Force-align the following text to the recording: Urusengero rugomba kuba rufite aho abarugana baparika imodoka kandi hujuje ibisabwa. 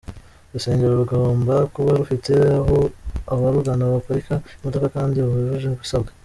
Urusengero 0.49 0.93
rugomba 1.01 1.55
kuba 1.73 1.91
rufite 1.99 2.31
aho 2.59 2.77
abarugana 3.33 3.91
baparika 3.93 4.33
imodoka 4.59 4.87
kandi 4.95 5.15
hujuje 5.31 5.67
ibisabwa. 5.71 6.11